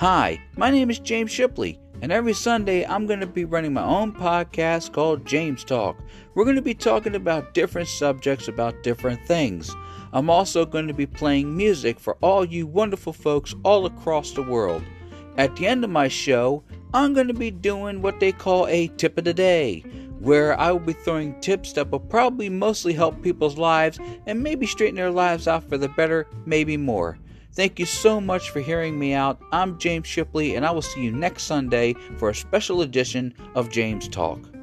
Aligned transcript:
Hi, 0.00 0.38
my 0.58 0.70
name 0.70 0.90
is 0.90 0.98
James 0.98 1.30
Shipley, 1.30 1.80
and 2.02 2.12
every 2.12 2.34
Sunday 2.34 2.84
I'm 2.84 3.06
going 3.06 3.20
to 3.20 3.26
be 3.26 3.46
running 3.46 3.72
my 3.72 3.82
own 3.82 4.12
podcast 4.12 4.92
called 4.92 5.24
James 5.24 5.64
Talk. 5.64 5.96
We're 6.34 6.44
going 6.44 6.56
to 6.56 6.60
be 6.60 6.74
talking 6.74 7.14
about 7.14 7.54
different 7.54 7.88
subjects 7.88 8.46
about 8.46 8.82
different 8.82 9.26
things. 9.26 9.74
I'm 10.12 10.28
also 10.28 10.66
going 10.66 10.86
to 10.86 10.92
be 10.92 11.06
playing 11.06 11.56
music 11.56 11.98
for 11.98 12.18
all 12.20 12.44
you 12.44 12.66
wonderful 12.66 13.14
folks 13.14 13.54
all 13.62 13.86
across 13.86 14.32
the 14.32 14.42
world. 14.42 14.82
At 15.38 15.56
the 15.56 15.66
end 15.66 15.82
of 15.82 15.88
my 15.88 16.08
show, 16.08 16.62
I'm 16.92 17.14
going 17.14 17.28
to 17.28 17.32
be 17.32 17.50
doing 17.50 18.02
what 18.02 18.20
they 18.20 18.32
call 18.32 18.66
a 18.66 18.88
tip 18.98 19.16
of 19.16 19.24
the 19.24 19.32
day, 19.32 19.80
where 20.18 20.60
I 20.60 20.72
will 20.72 20.80
be 20.80 20.92
throwing 20.92 21.40
tips 21.40 21.72
that 21.72 21.90
will 21.90 22.00
probably 22.00 22.50
mostly 22.50 22.92
help 22.92 23.22
people's 23.22 23.56
lives 23.56 23.98
and 24.26 24.42
maybe 24.42 24.66
straighten 24.66 24.96
their 24.96 25.10
lives 25.10 25.48
out 25.48 25.66
for 25.66 25.78
the 25.78 25.88
better, 25.88 26.26
maybe 26.44 26.76
more. 26.76 27.16
Thank 27.56 27.78
you 27.78 27.86
so 27.86 28.20
much 28.20 28.50
for 28.50 28.60
hearing 28.60 28.98
me 28.98 29.14
out. 29.14 29.40
I'm 29.50 29.78
James 29.78 30.06
Shipley, 30.06 30.56
and 30.56 30.66
I 30.66 30.70
will 30.72 30.82
see 30.82 31.02
you 31.02 31.10
next 31.10 31.44
Sunday 31.44 31.94
for 32.18 32.28
a 32.28 32.34
special 32.34 32.82
edition 32.82 33.32
of 33.54 33.70
James 33.70 34.08
Talk. 34.08 34.55